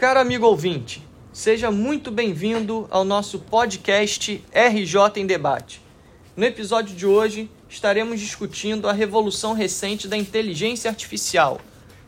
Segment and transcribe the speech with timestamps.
[0.00, 5.82] Caro amigo ouvinte, seja muito bem-vindo ao nosso podcast RJ em Debate.
[6.34, 11.60] No episódio de hoje, estaremos discutindo a revolução recente da inteligência artificial,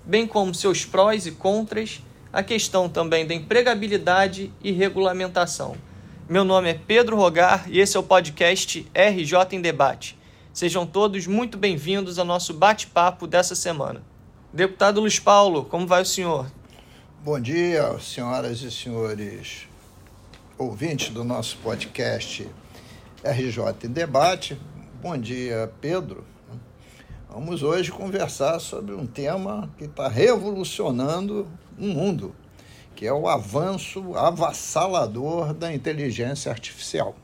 [0.07, 2.01] bem como seus prós e contras,
[2.33, 5.77] a questão também da empregabilidade e regulamentação.
[6.27, 10.19] Meu nome é Pedro Rogar e esse é o podcast RJ em Debate.
[10.51, 14.03] Sejam todos muito bem-vindos ao nosso bate-papo dessa semana.
[14.51, 16.47] Deputado Luiz Paulo, como vai o senhor?
[17.25, 19.69] Bom dia, senhoras e senhores
[20.59, 22.51] ouvintes do nosso podcast
[23.23, 24.61] RJ em Debate.
[25.01, 26.25] Bom dia, Pedro.
[27.30, 31.47] Vamos hoje conversar sobre um tema que está revolucionando
[31.79, 32.35] o mundo,
[32.97, 37.15] que é o avanço avassalador da inteligência artificial.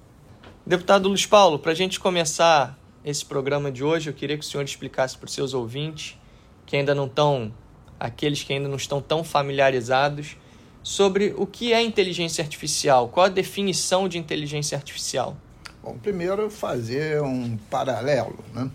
[0.65, 4.49] Deputado Luiz Paulo, para a gente começar esse programa de hoje, eu queria que o
[4.49, 6.17] senhor explicasse para os seus ouvintes,
[6.65, 7.53] que ainda não estão,
[7.99, 10.37] aqueles que ainda não estão tão familiarizados,
[10.83, 15.37] sobre o que é inteligência artificial, qual a definição de inteligência artificial.
[15.83, 18.71] Bom, primeiro fazer um paralelo, né?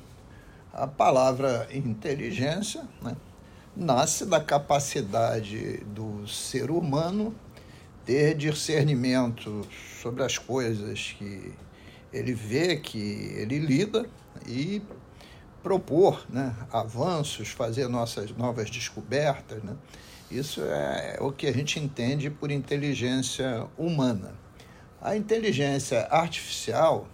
[0.71, 3.15] A palavra inteligência né,
[3.75, 7.33] nasce da capacidade do ser humano
[8.05, 9.67] ter discernimento
[10.01, 11.53] sobre as coisas que
[12.11, 14.05] ele vê, que ele lida
[14.47, 14.81] e
[15.63, 19.63] propor né, avanços, fazer nossas novas descobertas.
[19.63, 19.73] Né?
[20.29, 24.35] Isso é o que a gente entende por inteligência humana.
[25.01, 27.07] A inteligência artificial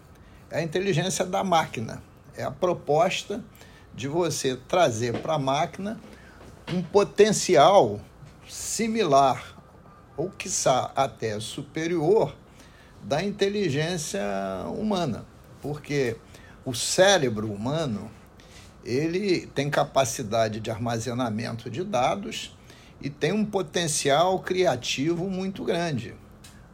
[0.49, 2.01] é a inteligência da máquina,
[2.35, 3.43] é a proposta
[3.93, 5.99] de você trazer para a máquina
[6.73, 7.99] um potencial
[8.47, 9.57] similar
[10.17, 12.35] ou quiçá até superior
[13.03, 14.21] da inteligência
[14.75, 15.25] humana,
[15.61, 16.17] porque
[16.65, 18.11] o cérebro humano
[18.83, 22.55] ele tem capacidade de armazenamento de dados
[23.01, 26.15] e tem um potencial criativo muito grande.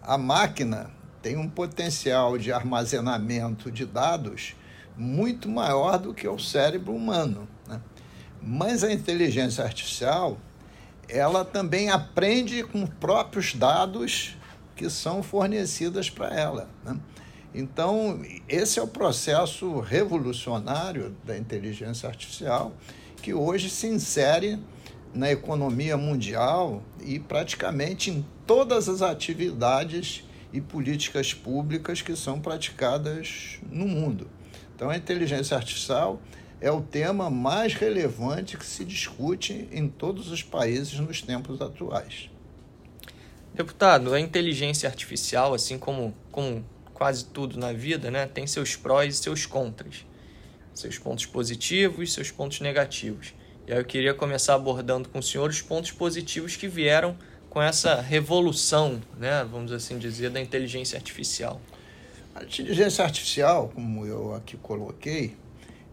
[0.01, 4.55] A máquina tem um potencial de armazenamento de dados
[4.97, 7.47] muito maior do que o cérebro humano.
[7.67, 7.81] Né?
[8.41, 10.37] Mas a inteligência artificial
[11.07, 14.35] ela também aprende com os próprios dados
[14.75, 16.69] que são fornecidas para ela.
[16.83, 16.97] Né?
[17.57, 22.75] Então, esse é o processo revolucionário da inteligência artificial
[23.21, 24.59] que hoje se insere
[25.13, 33.57] na economia mundial e praticamente em todas as atividades e políticas públicas que são praticadas
[33.71, 34.27] no mundo.
[34.75, 36.21] Então, a inteligência artificial
[36.59, 42.29] é o tema mais relevante que se discute em todos os países nos tempos atuais.
[43.53, 49.13] Deputado, a inteligência artificial, assim como, como quase tudo na vida, né, tem seus prós
[49.13, 50.05] e seus contras.
[50.73, 53.33] Seus pontos positivos e seus pontos negativos.
[53.67, 57.15] E aí eu queria começar abordando com o senhor os pontos positivos que vieram
[57.49, 61.61] com essa revolução, né, vamos assim dizer, da inteligência artificial.
[62.33, 65.37] A inteligência artificial, como eu aqui coloquei,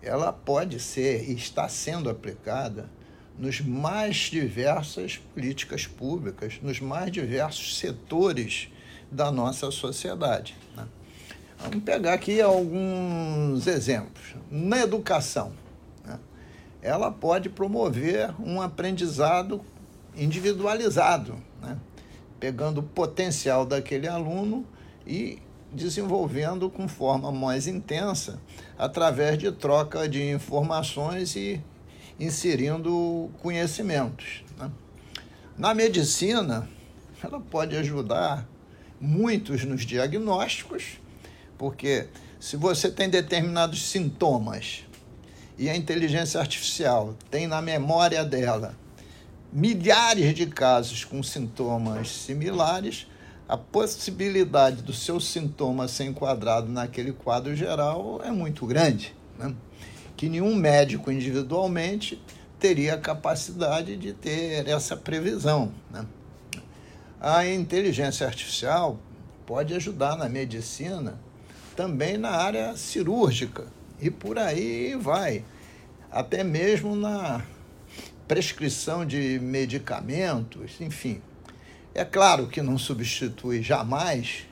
[0.02, 2.88] ela pode ser e está sendo aplicada
[3.38, 8.68] nos mais diversas políticas públicas, nos mais diversos setores
[9.12, 10.56] da nossa sociedade.
[10.74, 10.86] Né?
[11.58, 14.34] Vamos pegar aqui alguns exemplos.
[14.50, 15.52] Na educação,
[16.04, 16.18] né?
[16.80, 19.60] ela pode promover um aprendizado
[20.16, 21.78] individualizado, né?
[22.40, 24.66] pegando o potencial daquele aluno
[25.06, 25.38] e
[25.70, 28.38] desenvolvendo com forma mais intensa
[28.78, 31.62] através de troca de informações e
[32.18, 34.42] inserindo conhecimentos.
[34.58, 34.70] Né?
[35.56, 36.68] Na medicina,
[37.22, 38.46] ela pode ajudar
[39.02, 41.00] muitos nos diagnósticos,
[41.58, 42.06] porque
[42.38, 44.84] se você tem determinados sintomas
[45.58, 48.76] e a inteligência artificial tem na memória dela
[49.52, 53.08] milhares de casos com sintomas similares,
[53.48, 59.14] a possibilidade do seu sintoma ser enquadrado naquele quadro geral é muito grande.
[59.36, 59.52] Né?
[60.16, 62.22] Que nenhum médico individualmente
[62.58, 65.72] teria a capacidade de ter essa previsão.
[65.90, 66.06] Né?
[67.24, 68.98] A inteligência artificial
[69.46, 71.20] pode ajudar na medicina,
[71.76, 73.68] também na área cirúrgica,
[74.00, 75.44] e por aí vai.
[76.10, 77.44] Até mesmo na
[78.26, 81.22] prescrição de medicamentos, enfim.
[81.94, 84.44] É claro que não substitui jamais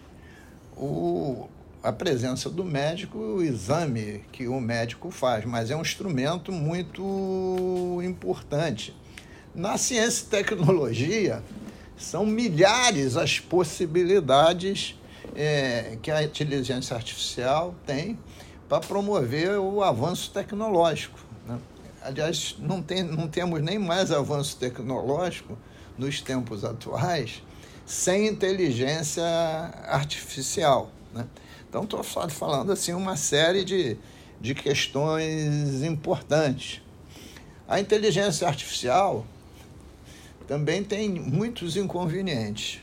[0.76, 1.48] o,
[1.82, 8.00] a presença do médico o exame que o médico faz, mas é um instrumento muito
[8.04, 8.94] importante.
[9.52, 11.42] Na ciência e tecnologia,
[12.00, 14.98] são milhares as possibilidades
[15.36, 18.18] é, que a inteligência artificial tem
[18.68, 21.18] para promover o avanço tecnológico.
[21.46, 21.58] Né?
[22.02, 25.58] Aliás, não, tem, não temos nem mais avanço tecnológico
[25.98, 27.42] nos tempos atuais
[27.84, 29.24] sem inteligência
[29.88, 30.90] artificial.
[31.12, 31.26] Né?
[31.68, 33.96] Então, estou falando assim uma série de,
[34.40, 36.80] de questões importantes.
[37.68, 39.26] A inteligência artificial
[40.50, 42.80] também tem muitos inconvenientes.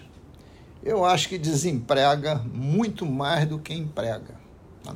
[0.81, 4.35] Eu acho que desemprega muito mais do que emprega.
[4.81, 4.95] Tá?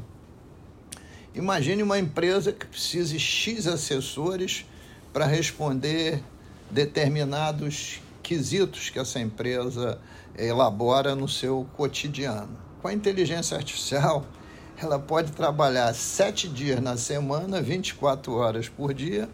[1.35, 4.65] Imagine uma empresa que precise X assessores
[5.11, 6.23] para responder
[6.69, 9.99] determinados quesitos que essa empresa
[10.37, 12.57] elabora no seu cotidiano.
[12.81, 14.25] Com a inteligência artificial,
[14.81, 19.27] ela pode trabalhar sete dias na semana, 24 horas por dia,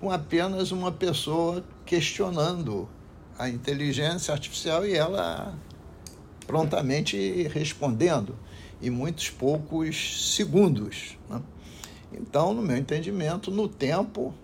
[0.00, 2.86] com apenas uma pessoa questionando
[3.38, 5.58] a inteligência artificial e ela
[6.46, 8.36] prontamente respondendo
[8.82, 11.16] em muitos poucos segundos.
[11.30, 11.40] Né?
[12.12, 14.34] Então, no meu entendimento, no tempo,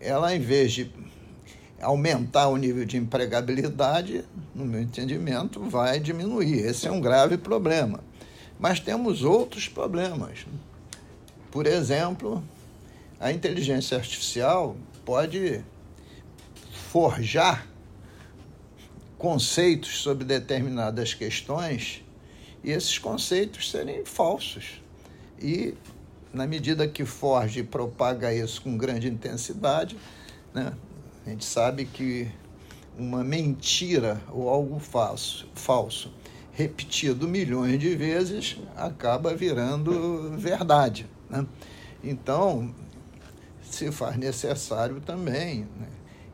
[0.00, 0.90] ela, em vez de
[1.82, 4.24] aumentar o nível de empregabilidade,
[4.54, 6.60] no meu entendimento, vai diminuir.
[6.60, 8.00] Esse é um grave problema.
[8.58, 10.46] Mas temos outros problemas.
[11.50, 12.42] Por exemplo,
[13.18, 15.62] a inteligência artificial pode
[16.90, 17.68] forjar
[19.16, 22.02] conceitos sobre determinadas questões
[22.64, 24.82] e esses conceitos serem falsos.
[25.40, 25.74] E,
[26.34, 29.96] na medida que forge e propaga isso com grande intensidade,
[30.52, 30.72] né,
[31.24, 32.28] a gente sabe que
[32.98, 36.12] uma mentira ou algo falso, falso
[36.52, 41.06] repetido milhões de vezes acaba virando verdade.
[41.28, 41.46] Né?
[42.02, 42.74] Então,
[43.62, 45.86] se faz necessário também né,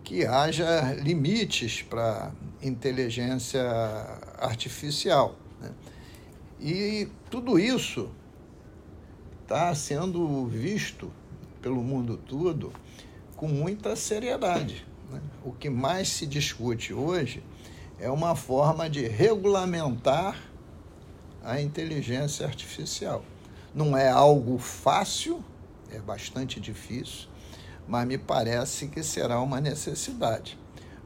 [0.06, 2.30] que haja limites para
[2.62, 3.60] inteligência
[4.38, 5.34] artificial.
[5.60, 5.72] Né?
[6.60, 8.08] E tudo isso
[9.42, 11.10] está sendo visto
[11.60, 12.72] pelo mundo todo
[13.34, 14.86] com muita seriedade.
[15.10, 15.20] Né?
[15.44, 17.42] O que mais se discute hoje
[17.98, 20.40] é uma forma de regulamentar
[21.42, 23.24] a inteligência artificial.
[23.74, 25.44] Não é algo fácil,
[25.90, 27.28] é bastante difícil,
[27.86, 30.58] mas me parece que será uma necessidade.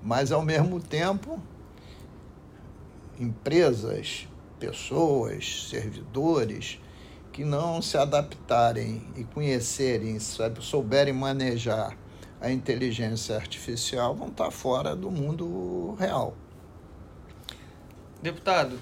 [0.03, 1.41] Mas, ao mesmo tempo,
[3.19, 4.27] empresas,
[4.59, 6.81] pessoas, servidores
[7.33, 11.97] que não se adaptarem e conhecerem, souberem manejar
[12.41, 16.35] a inteligência artificial vão estar fora do mundo real.
[18.23, 18.81] Deputado,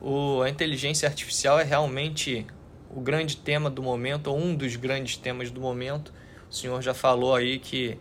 [0.00, 2.46] o, a inteligência artificial é realmente
[2.88, 6.12] o grande tema do momento, ou um dos grandes temas do momento.
[6.50, 7.96] O senhor já falou aí que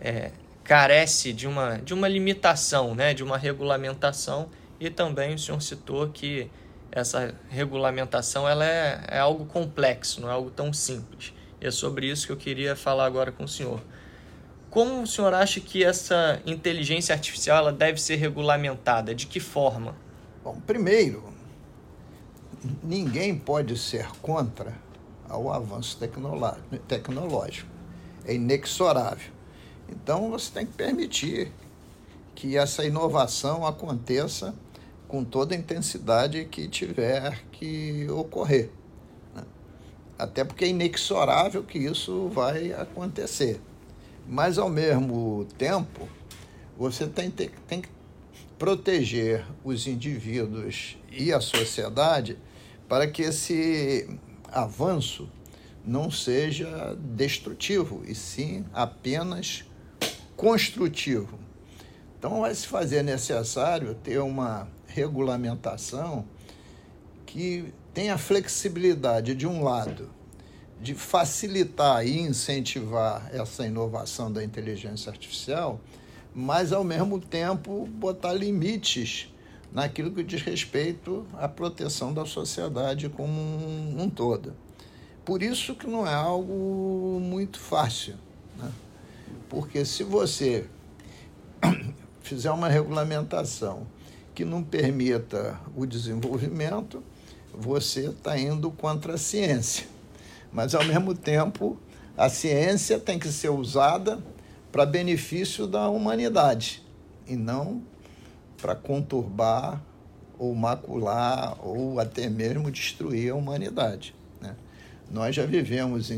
[0.00, 0.32] é,
[0.64, 4.48] carece de uma, de uma limitação, né, de uma regulamentação,
[4.80, 6.50] e também o senhor citou que
[6.90, 11.32] essa regulamentação ela é, é algo complexo, não é algo tão simples.
[11.60, 13.80] E é sobre isso que eu queria falar agora com o senhor.
[14.70, 19.14] Como o senhor acha que essa inteligência artificial ela deve ser regulamentada?
[19.14, 19.94] De que forma?
[20.42, 21.32] Bom, primeiro,
[22.82, 24.74] ninguém pode ser contra
[25.30, 25.98] o avanço
[26.88, 27.73] tecnológico.
[28.26, 29.32] É inexorável.
[29.88, 31.52] Então você tem que permitir
[32.34, 34.54] que essa inovação aconteça
[35.06, 38.70] com toda a intensidade que tiver que ocorrer.
[39.34, 39.44] Né?
[40.18, 43.60] Até porque é inexorável que isso vai acontecer.
[44.26, 46.08] Mas, ao mesmo tempo,
[46.76, 47.88] você tem, tem, tem que
[48.58, 52.38] proteger os indivíduos e a sociedade
[52.88, 54.08] para que esse
[54.50, 55.28] avanço
[55.86, 59.64] não seja destrutivo, e sim apenas
[60.36, 61.38] construtivo.
[62.18, 66.24] Então, vai se fazer necessário ter uma regulamentação
[67.26, 70.10] que tenha flexibilidade, de um lado,
[70.80, 75.80] de facilitar e incentivar essa inovação da inteligência artificial,
[76.34, 79.32] mas ao mesmo tempo botar limites
[79.72, 84.54] naquilo que diz respeito à proteção da sociedade como um, um todo.
[85.24, 88.14] Por isso que não é algo muito fácil,
[88.58, 88.70] né?
[89.48, 90.66] porque se você
[92.22, 93.86] fizer uma regulamentação
[94.34, 97.02] que não permita o desenvolvimento,
[97.52, 99.94] você está indo contra a ciência
[100.54, 101.76] mas ao mesmo tempo
[102.16, 104.20] a ciência tem que ser usada
[104.70, 106.80] para benefício da humanidade
[107.26, 107.82] e não
[108.56, 109.82] para conturbar
[110.38, 114.14] ou macular ou até mesmo destruir a humanidade.
[114.40, 114.54] Né?
[115.14, 116.10] Nós já vivemos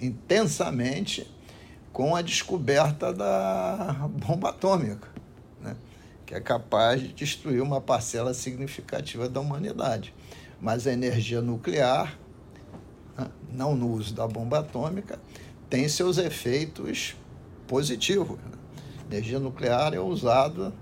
[0.00, 1.28] intensamente
[1.92, 5.08] com a descoberta da bomba atômica,
[5.60, 5.76] né?
[6.24, 10.14] que é capaz de destruir uma parcela significativa da humanidade.
[10.60, 12.16] Mas a energia nuclear
[13.52, 15.18] não no uso da bomba atômica,
[15.68, 17.16] tem seus efeitos
[17.66, 18.38] positivos.
[18.38, 18.52] Né?
[19.10, 20.72] Energia nuclear é usada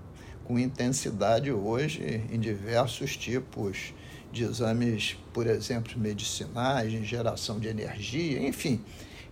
[0.43, 3.95] com intensidade hoje em diversos tipos
[4.33, 8.83] de exames, por exemplo, medicinais, em geração de energia, enfim.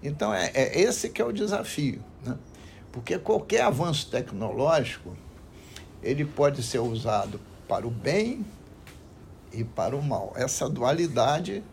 [0.02, 2.38] Então, é, é esse que é o desafio, né?
[2.92, 5.18] porque qualquer avanço tecnológico
[6.04, 8.46] ele pode ser usado para o bem
[9.52, 10.34] e para o mal.
[10.36, 11.64] Essa dualidade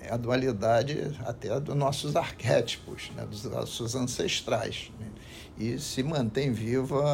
[0.00, 3.26] é a dualidade até dos nossos arquétipos, né?
[3.26, 5.06] dos nossos ancestrais, né?
[5.58, 7.04] e se mantém viva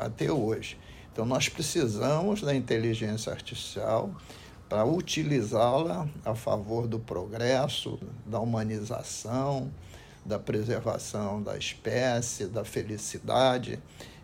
[0.00, 0.76] até hoje.
[1.12, 4.14] Então, nós precisamos da inteligência artificial
[4.68, 9.70] para utilizá-la a favor do progresso, da humanização,
[10.24, 13.78] da preservação da espécie, da felicidade.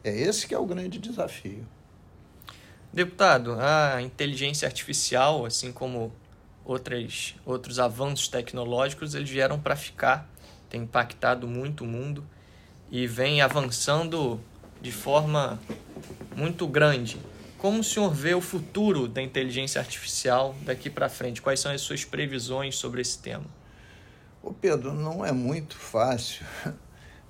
[0.04, 1.66] É esse que é o grande desafio.
[2.92, 6.12] Deputado, a inteligência artificial, assim como
[6.64, 10.28] outras, outros avanços tecnológicos, eles vieram para ficar,
[10.68, 12.24] tem impactado muito o mundo
[12.90, 14.38] e vem avançando
[14.80, 15.58] de forma
[16.36, 17.18] muito grande.
[17.64, 21.40] Como o senhor vê o futuro da inteligência artificial daqui para frente?
[21.40, 23.46] Quais são as suas previsões sobre esse tema?
[24.42, 26.44] Ô Pedro, não é muito fácil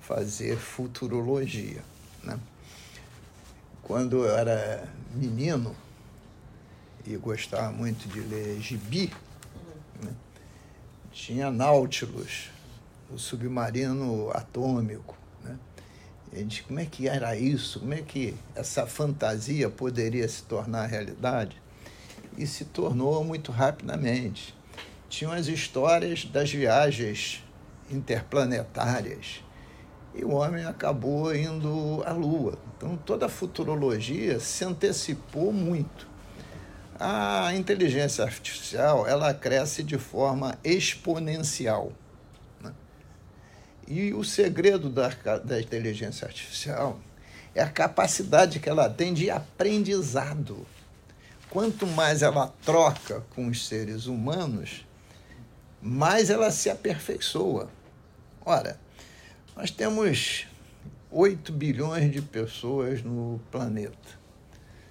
[0.01, 1.81] fazer futurologia.
[2.21, 2.37] Né?
[3.81, 5.73] Quando eu era menino
[7.07, 9.13] e gostava muito de ler gibi,
[10.03, 10.13] né?
[11.13, 12.49] tinha Nautilus,
[13.09, 15.14] o submarino atômico.
[16.35, 17.79] Gente, como é que era isso?
[17.79, 21.61] Como é que essa fantasia poderia se tornar realidade?
[22.37, 24.53] E se tornou muito rapidamente
[25.15, 27.41] tinham as histórias das viagens
[27.89, 29.41] interplanetárias.
[30.13, 32.57] E o homem acabou indo à Lua.
[32.75, 36.07] Então, toda a futurologia se antecipou muito.
[36.99, 41.91] A inteligência artificial ela cresce de forma exponencial.
[43.87, 45.09] E o segredo da,
[45.43, 46.99] da inteligência artificial
[47.53, 50.65] é a capacidade que ela tem de aprendizado.
[51.49, 54.85] Quanto mais ela troca com os seres humanos,
[55.81, 57.69] mais ela se aperfeiçoa.
[58.43, 58.79] Ora,
[59.55, 60.47] nós temos
[61.11, 64.25] 8 bilhões de pessoas no planeta.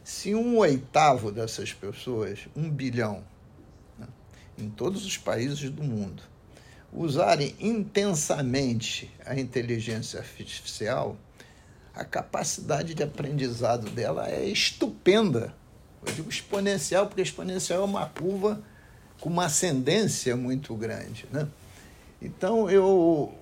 [0.02, 3.24] Se um oitavo dessas pessoas, um bilhão,
[3.98, 4.06] né,
[4.56, 6.22] em todos os países do mundo,
[6.94, 11.16] usarem intensamente a inteligência artificial,
[11.94, 15.52] a capacidade de aprendizado dela é estupenda.
[16.06, 18.62] Eu digo exponencial, porque exponencial é uma curva
[19.20, 21.26] com uma ascendência muito grande.
[21.32, 21.48] Né?
[22.22, 23.34] Então, eu,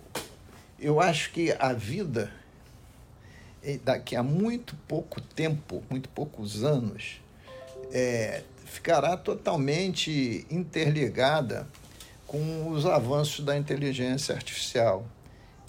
[0.79, 2.33] eu acho que a vida,
[3.85, 7.21] daqui a muito pouco tempo, muito poucos anos,
[7.91, 11.67] é, ficará totalmente interligada
[12.33, 15.07] com os avanços da inteligência artificial,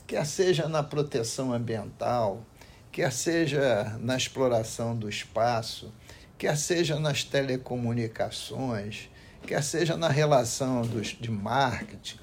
[0.07, 2.41] quer seja na proteção ambiental,
[2.89, 5.93] quer seja na exploração do espaço,
[6.37, 9.09] quer seja nas telecomunicações,
[9.45, 12.17] quer seja na relação dos, de marketing,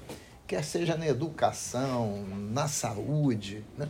[0.47, 3.87] quer seja na educação, na saúde, né?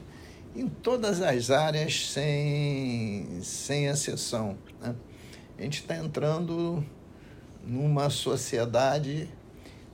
[0.53, 4.58] em todas as áreas, sem, sem exceção.
[4.81, 4.93] Né?
[5.58, 6.86] A gente está entrando
[7.63, 9.29] numa sociedade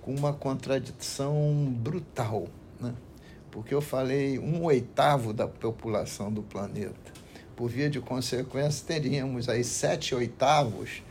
[0.07, 2.47] com uma contradição brutal,
[2.79, 2.95] né?
[3.51, 7.11] porque eu falei um oitavo da população do planeta.
[7.57, 11.03] Por via de consequência, teríamos aí sete oitavos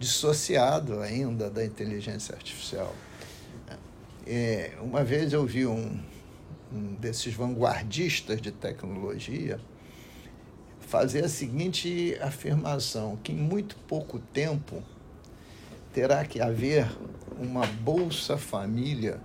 [0.00, 2.92] dissociado ainda da inteligência artificial.
[4.26, 6.00] É, uma vez eu vi um,
[6.72, 9.60] um desses vanguardistas de tecnologia
[10.80, 14.82] fazer a seguinte afirmação: que em muito pouco tempo
[15.92, 16.88] terá que haver
[17.38, 19.20] uma Bolsa Família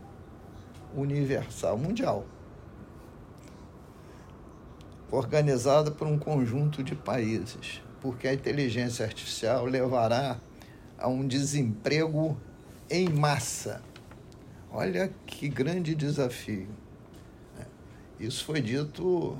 [0.95, 2.25] universal mundial,
[5.11, 10.39] organizada por um conjunto de países, porque a inteligência artificial levará
[10.97, 12.37] a um desemprego
[12.89, 13.81] em massa.
[14.71, 16.67] Olha que grande desafio.
[18.19, 19.37] Isso foi dito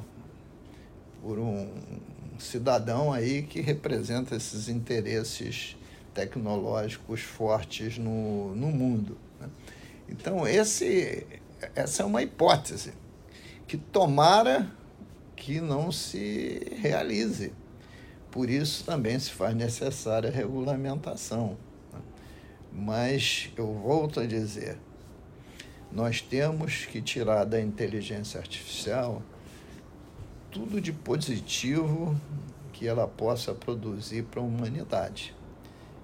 [1.21, 1.69] por um
[2.37, 5.77] cidadão aí que representa esses interesses
[6.15, 9.15] tecnológicos fortes no, no mundo.
[9.39, 9.47] Né?
[10.09, 11.27] Então, esse,
[11.75, 12.93] essa é uma hipótese
[13.67, 14.67] que tomara
[15.35, 17.53] que não se realize
[18.35, 21.57] por isso também se faz necessária a regulamentação.
[21.93, 21.99] Né?
[22.69, 24.77] Mas eu volto a dizer,
[25.89, 29.23] nós temos que tirar da inteligência artificial
[30.51, 32.13] tudo de positivo
[32.73, 35.33] que ela possa produzir para a humanidade.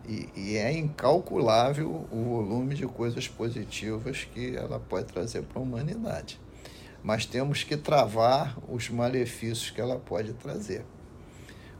[0.07, 5.61] E, e, é incalculável o volume de coisas positivas que ela pode trazer para a
[5.61, 6.39] humanidade.
[7.03, 10.83] Mas temos que travar os malefícios que ela pode trazer.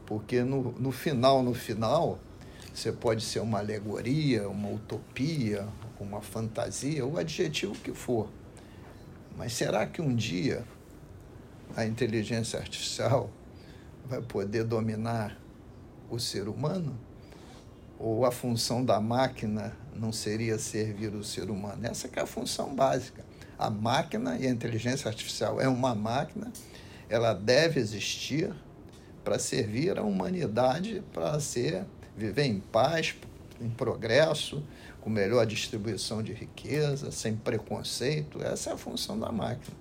[0.06, 2.18] Porque no, no final, no final,
[2.72, 5.66] você pode ser uma alegoria, uma utopia,
[6.00, 8.28] uma fantasia, o adjetivo que for.
[9.36, 10.64] Mas será que um dia
[11.76, 13.30] a inteligência artificial
[14.04, 15.38] vai poder dominar
[16.10, 16.98] o ser humano?
[18.02, 21.86] Ou a função da máquina não seria servir o ser humano?
[21.86, 23.24] Essa é a função básica.
[23.56, 26.52] A máquina e a inteligência artificial é uma máquina,
[27.08, 28.52] ela deve existir
[29.22, 31.84] para servir a humanidade, para ser
[32.16, 33.14] viver em paz,
[33.60, 34.64] em progresso,
[35.00, 38.42] com melhor distribuição de riqueza, sem preconceito.
[38.42, 39.76] Essa é a função da máquina.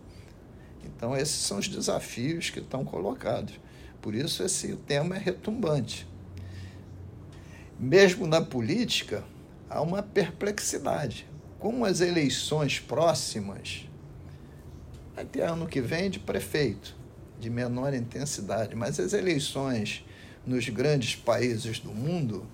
[0.86, 3.60] Então, esses são os desafios que estão colocados.
[4.00, 6.11] Por isso, esse tema é retumbante.
[7.82, 9.24] Mesmo na política,
[9.68, 11.28] há uma perplexidade.
[11.58, 13.90] Como as eleições próximas,
[15.16, 16.96] vai ter ano que vem de prefeito,
[17.40, 20.06] de menor intensidade, mas as eleições
[20.46, 22.46] nos grandes países do mundo,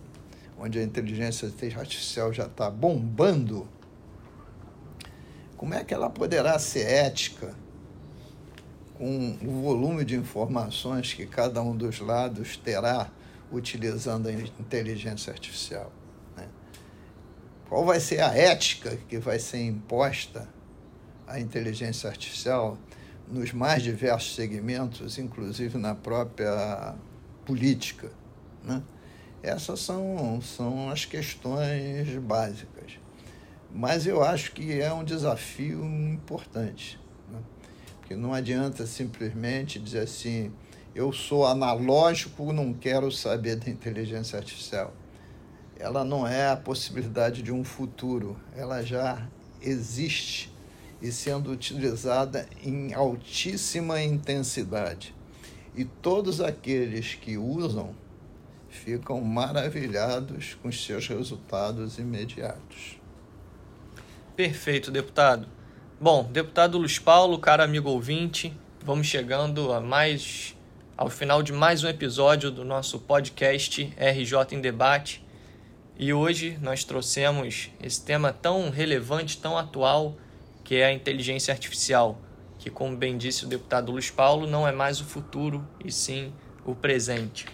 [0.58, 3.68] onde a inteligência artificial já está bombando,
[5.58, 7.54] como é que ela poderá ser ética
[8.98, 13.12] com o volume de informações que cada um dos lados terá
[13.51, 15.92] utilizando a inteligência artificial?
[16.36, 16.48] Né?
[17.68, 20.48] Qual vai ser a ética que vai ser imposta
[21.25, 22.77] à inteligência artificial
[23.30, 26.96] nos mais diversos segmentos, inclusive na própria
[27.46, 28.12] política?
[28.63, 28.82] Né?
[29.42, 33.00] Essas são, são as questões básicas.
[33.72, 37.00] Mas eu acho que é um desafio importante.
[37.32, 37.39] Né?
[38.00, 40.51] Porque não adianta simplesmente dizer assim,
[40.98, 44.92] eu sou analógico, não quero saber da inteligência artificial.
[45.80, 49.27] Ela não é a possibilidade de um futuro, ela já
[49.62, 50.51] existe
[51.00, 55.13] e sendo utilizada em altíssima intensidade.
[55.75, 57.94] E todos aqueles que usam
[58.68, 63.00] ficam maravilhados com seus resultados imediatos.
[64.36, 65.48] Perfeito, deputado.
[66.02, 68.52] Bom, deputado Luiz Paulo, cara amigo ouvinte,
[68.84, 70.57] vamos chegando a mais
[70.98, 75.24] ao final de mais um episódio do nosso podcast RJ em Debate.
[75.96, 80.18] E hoje nós trouxemos esse tema tão relevante, tão atual,
[80.64, 82.20] que é a inteligência artificial,
[82.58, 86.34] que como bem disse o deputado Luiz Paulo, não é mais o futuro e sim
[86.66, 87.46] o presente.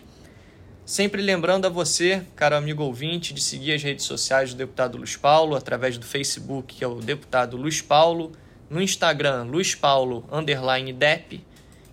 [0.86, 5.18] Sempre lembrando a você, caro amigo ouvinte, de seguir as redes sociais do deputado Luiz
[5.18, 8.32] Paulo, através do Facebook, que é o deputado Luiz Paulo,
[8.70, 11.46] no Instagram, Luiz Paulo, underline DEP,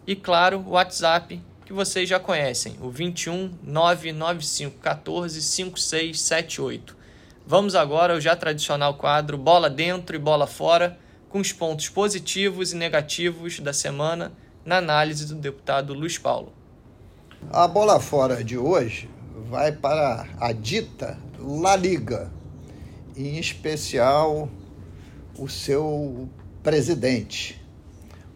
[0.06, 6.96] e claro, o WhatsApp, que vocês já conhecem, o 21 995 14 5678.
[7.46, 12.72] Vamos agora ao já tradicional quadro Bola Dentro e Bola Fora, com os pontos positivos
[12.72, 14.32] e negativos da semana
[14.64, 16.52] na análise do deputado Luiz Paulo.
[17.50, 19.08] A bola fora de hoje
[19.48, 22.30] vai para a dita La Liga,
[23.16, 24.48] em especial
[25.38, 26.28] o seu
[26.62, 27.59] presidente,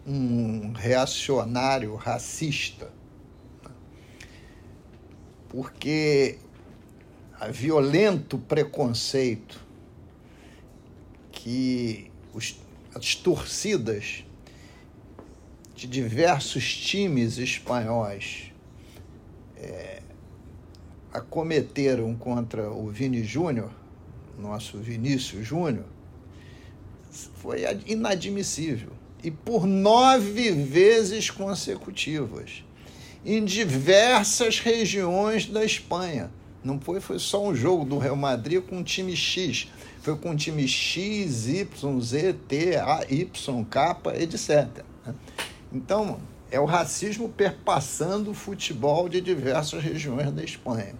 [0.05, 2.91] um reacionário racista.
[5.49, 6.37] Porque
[7.39, 9.59] a violento preconceito
[11.31, 12.59] que os,
[12.93, 14.23] as torcidas
[15.75, 18.51] de diversos times espanhóis
[19.57, 20.01] é,
[21.11, 23.71] acometeram contra o Vini Júnior,
[24.37, 25.85] nosso Vinícius Júnior,
[27.35, 28.91] foi inadmissível.
[29.25, 32.63] E por nove vezes consecutivas,
[33.25, 36.29] em diversas regiões da Espanha.
[36.63, 39.67] Não foi, foi só um jogo do Real Madrid com um time X.
[40.03, 44.85] Foi com um time X, Y, Z, T, A, Y, K, etc.
[45.73, 46.19] Então,
[46.51, 50.93] é o racismo perpassando o futebol de diversas regiões da Espanha.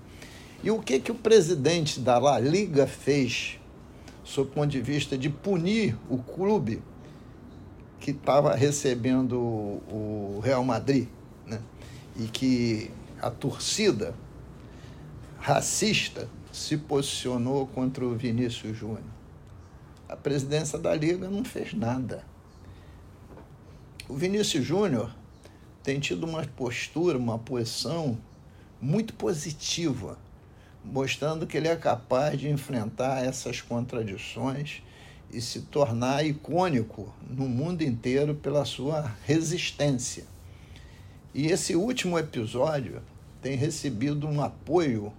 [0.64, 3.60] E o que, que o presidente da La Liga fez,
[4.24, 6.82] sob o ponto de vista de punir o clube
[8.00, 11.08] que estava recebendo o Real Madrid,
[11.46, 11.62] né?
[12.16, 14.14] e que a torcida
[15.40, 19.04] racista se posicionou contra o Vinícius Júnior.
[20.08, 22.24] A presidência da Liga não fez nada.
[24.08, 25.14] O Vinícius Júnior
[25.84, 28.18] tem tido uma postura, uma posição
[28.82, 30.18] muito positiva,
[30.84, 34.82] mostrando que ele é capaz de enfrentar essas contradições
[35.36, 40.24] e se tornar icônico no mundo inteiro pela sua resistência.
[41.34, 43.02] E esse último episódio
[43.42, 45.12] tem recebido um apoio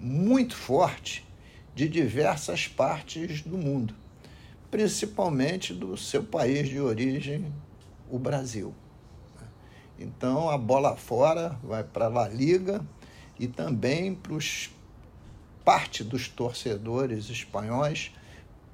[0.00, 1.26] muito forte
[1.74, 3.94] de diversas partes do mundo,
[4.70, 7.52] principalmente do seu país de origem,
[8.10, 8.74] o Brasil.
[9.98, 12.82] Então a bola fora vai para a La Liga
[13.38, 14.70] e também para os
[15.62, 18.10] parte dos torcedores espanhóis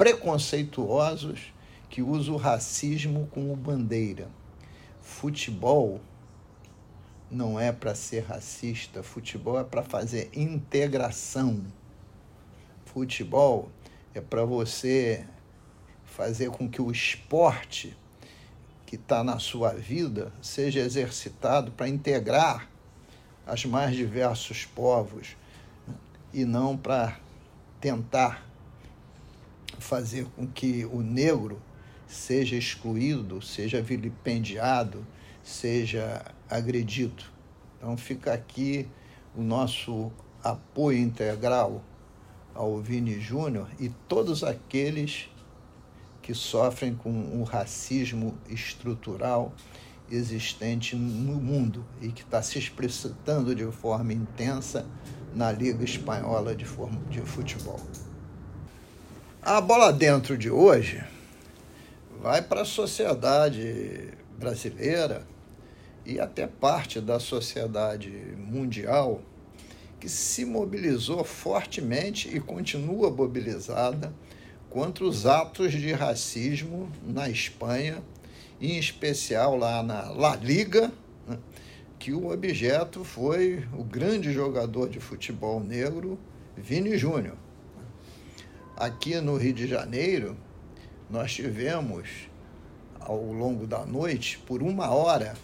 [0.01, 1.53] preconceituosos
[1.91, 4.31] que usam o racismo como bandeira.
[5.03, 6.01] Futebol
[7.31, 11.63] não é para ser racista, futebol é para fazer integração.
[12.87, 13.69] Futebol
[14.15, 15.27] é para você
[16.07, 17.95] fazer com que o esporte
[18.87, 22.71] que está na sua vida seja exercitado para integrar
[23.47, 25.37] as mais diversos povos
[26.33, 27.21] e não para
[27.83, 28.50] tentar
[29.81, 31.61] fazer com que o negro
[32.07, 35.07] seja excluído, seja vilipendiado,
[35.43, 37.25] seja agredido.
[37.77, 38.89] Então fica aqui
[39.37, 40.11] o nosso
[40.43, 41.83] apoio integral
[42.55, 45.29] ao Vini Júnior e todos aqueles
[46.21, 49.55] que sofrem com o racismo estrutural
[50.11, 54.87] existente no mundo e que está se expressando de forma intensa
[55.35, 56.67] na Liga Espanhola de,
[57.09, 57.81] de Futebol.
[59.43, 61.03] A bola dentro de hoje
[62.21, 65.27] vai para a sociedade brasileira
[66.05, 69.23] e até parte da sociedade mundial
[69.99, 74.13] que se mobilizou fortemente e continua mobilizada
[74.69, 78.03] contra os atos de racismo na Espanha,
[78.61, 80.93] em especial lá na La Liga,
[81.27, 81.39] né,
[81.99, 86.19] que o objeto foi o grande jogador de futebol negro
[86.59, 87.37] Vini Júnior.
[88.81, 90.35] Aqui no Rio de Janeiro,
[91.11, 92.31] nós tivemos,
[92.99, 95.35] ao longo da noite, por uma hora,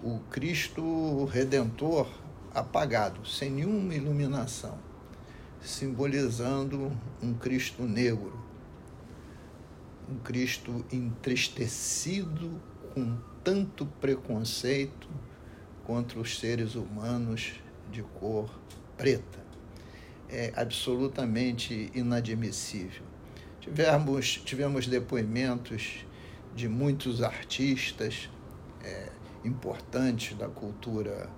[0.00, 2.06] o Cristo Redentor
[2.54, 4.78] apagado, sem nenhuma iluminação,
[5.60, 8.40] simbolizando um Cristo negro,
[10.08, 12.62] um Cristo entristecido
[12.94, 15.08] com tanto preconceito
[15.82, 17.54] contra os seres humanos
[17.90, 18.48] de cor
[18.96, 19.41] preta.
[20.34, 23.02] É absolutamente inadmissível.
[23.60, 26.06] Tivemos, tivemos depoimentos
[26.56, 28.30] de muitos artistas
[28.82, 29.10] é,
[29.44, 31.28] importantes da cultura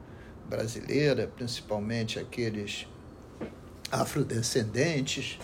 [0.49, 2.87] brasileira, principalmente aqueles
[3.91, 5.41] afrodescendentes.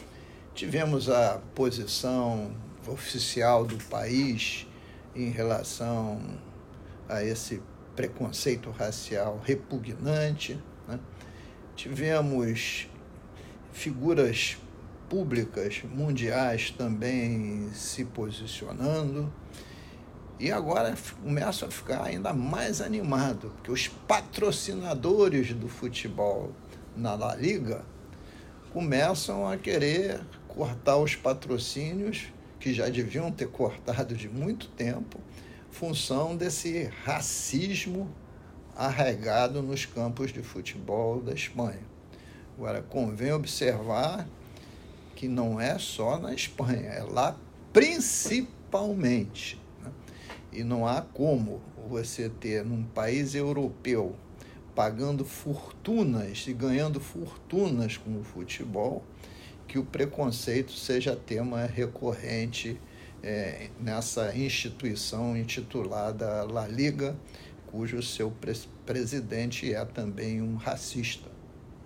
[0.54, 2.54] Tivemos a posição
[2.86, 4.64] oficial do país
[5.12, 6.20] em relação
[7.08, 7.60] a esse
[7.96, 10.56] preconceito racial repugnante.
[10.86, 11.00] Né?
[11.74, 12.88] Tivemos
[13.72, 14.56] figuras
[15.08, 19.32] públicas mundiais também se posicionando.
[20.38, 26.52] E agora começa a ficar ainda mais animado, porque os patrocinadores do futebol
[26.96, 27.84] na La Liga
[28.72, 32.28] começam a querer cortar os patrocínios
[32.58, 35.20] que já deviam ter cortado de muito tempo,
[35.70, 38.14] função desse racismo
[38.76, 41.89] arraigado nos campos de futebol da Espanha.
[42.60, 44.28] Agora, convém observar
[45.16, 47.34] que não é só na Espanha, é lá
[47.72, 49.58] principalmente.
[50.52, 54.14] E não há como você ter num país europeu
[54.74, 59.02] pagando fortunas e ganhando fortunas com o futebol
[59.66, 62.78] que o preconceito seja tema recorrente
[63.22, 67.16] é, nessa instituição intitulada La Liga,
[67.68, 68.52] cujo seu pre
[68.84, 71.29] presidente é também um racista.